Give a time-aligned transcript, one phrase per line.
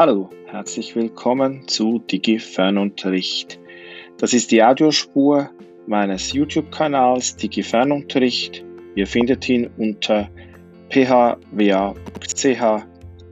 [0.00, 3.58] Hallo, herzlich willkommen zu Digi Fernunterricht.
[4.18, 5.50] Das ist die Audiospur
[5.88, 8.64] meines YouTube-Kanals Digi Fernunterricht.
[8.94, 10.30] Ihr findet ihn unter
[10.90, 11.42] phwa.ch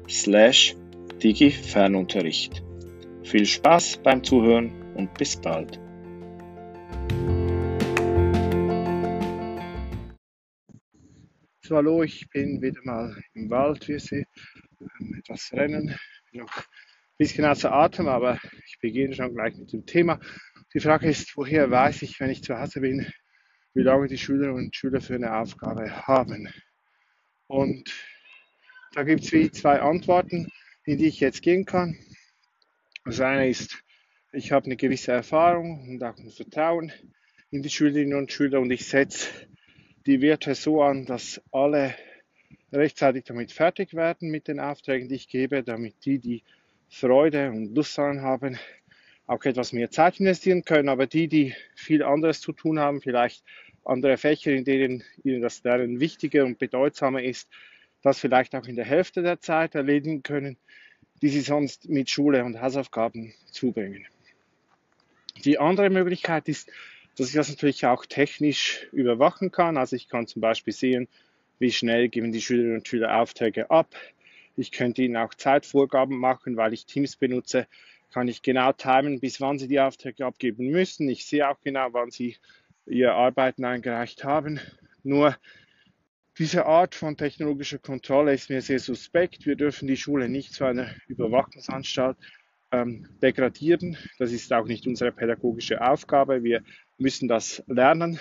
[0.09, 0.77] slash
[1.23, 2.65] Digi Fernunterricht.
[3.23, 5.79] Viel Spaß beim Zuhören und bis bald.
[11.63, 14.25] So, hallo, ich bin wieder mal im Wald, wie Sie
[15.17, 15.95] etwas rennen
[16.37, 16.65] noch ein
[17.19, 20.21] bisschen außer Atem, aber ich beginne schon gleich mit dem Thema.
[20.75, 23.07] Die Frage ist, woher weiß ich, wenn ich zu Hause bin,
[23.75, 26.49] wie lange die Schülerinnen und Schüler für eine Aufgabe haben?
[27.47, 27.93] Und
[28.95, 30.49] da gibt es wie zwei Antworten,
[30.85, 31.99] in die ich jetzt gehen kann.
[33.05, 33.83] Das eine ist,
[34.33, 36.93] ich habe eine gewisse Erfahrung und auch ein Vertrauen
[37.51, 39.29] in die Schülerinnen und Schüler und ich setze
[40.07, 41.95] die Werte so an, dass alle
[42.77, 46.43] rechtzeitig damit fertig werden mit den Aufträgen, die ich gebe, damit die, die
[46.89, 48.59] Freude und Lust daran haben,
[49.27, 50.89] auch etwas mehr Zeit investieren können.
[50.89, 53.45] Aber die, die viel anderes zu tun haben, vielleicht
[53.85, 57.49] andere Fächer, in denen ihnen das Lernen wichtiger und bedeutsamer ist,
[58.03, 60.57] das vielleicht auch in der Hälfte der Zeit erledigen können,
[61.23, 64.07] die sie sonst mit Schule und Hausaufgaben zubringen.
[65.45, 66.71] Die andere Möglichkeit ist,
[67.17, 69.77] dass ich das natürlich auch technisch überwachen kann.
[69.77, 71.09] Also ich kann zum Beispiel sehen,
[71.59, 73.95] wie schnell geben die Schülerinnen und Schüler Aufträge ab.
[74.57, 77.67] Ich könnte ihnen auch Zeitvorgaben machen, weil ich Teams benutze,
[78.13, 81.09] kann ich genau timen, bis wann sie die Aufträge abgeben müssen.
[81.09, 82.37] Ich sehe auch genau, wann sie
[82.87, 84.61] ihre Arbeiten eingereicht haben.
[85.03, 85.37] Nur
[86.39, 89.47] diese Art von technologischer Kontrolle ist mir sehr suspekt.
[89.47, 92.17] Wir dürfen die Schule nicht zu einer Überwachungsanstalt
[92.73, 93.97] ähm, degradieren.
[94.19, 96.43] Das ist auch nicht unsere pädagogische Aufgabe.
[96.43, 96.63] Wir
[96.99, 98.19] müssen das Lernen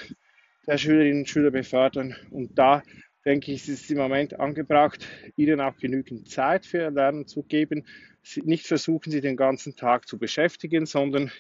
[0.67, 2.16] der Schülerinnen und Schüler befördern.
[2.31, 2.83] Und da
[3.25, 7.43] denke ich, ist es im Moment angebracht, ihnen auch genügend Zeit für ihr Lernen zu
[7.43, 7.85] geben.
[8.43, 11.31] Nicht versuchen, sie den ganzen Tag zu beschäftigen, sondern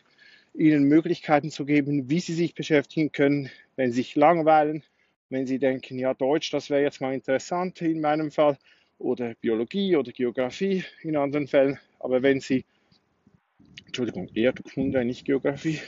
[0.53, 4.83] ihnen Möglichkeiten zu geben, wie sie sich beschäftigen können, wenn sie sich langweilen,
[5.29, 8.57] wenn sie denken, ja, Deutsch, das wäre jetzt mal interessant in meinem Fall,
[8.97, 11.79] oder Biologie oder Geografie in anderen Fällen.
[11.99, 12.65] Aber wenn sie,
[13.85, 15.79] Entschuldigung, Erdkunde, nicht Geografie,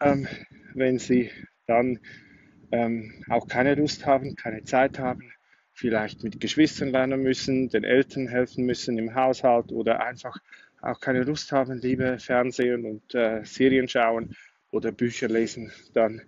[0.00, 0.26] ähm,
[0.74, 1.30] wenn sie
[1.66, 1.98] dann
[2.74, 5.32] ähm, auch keine Lust haben, keine Zeit haben,
[5.72, 10.36] vielleicht mit Geschwistern lernen müssen, den Eltern helfen müssen im Haushalt oder einfach
[10.82, 14.34] auch keine Lust haben, lieber Fernsehen und äh, Serien schauen
[14.72, 16.20] oder Bücher lesen, dann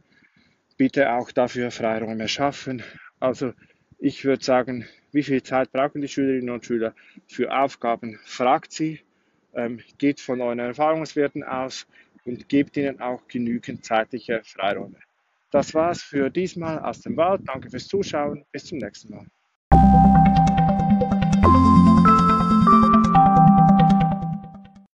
[0.77, 2.85] bitte auch dafür Freiräume schaffen.
[3.19, 3.53] Also
[3.99, 6.95] ich würde sagen, wie viel Zeit brauchen die Schülerinnen und Schüler
[7.27, 8.21] für Aufgaben?
[8.25, 9.01] Fragt sie,
[9.53, 11.89] ähm, geht von euren Erfahrungswerten aus
[12.25, 14.99] und gebt ihnen auch genügend zeitliche Freiräume.
[15.51, 17.43] Das war's für diesmal aus dem Wald.
[17.47, 18.45] Danke fürs Zuschauen.
[18.53, 19.27] Bis zum nächsten Mal.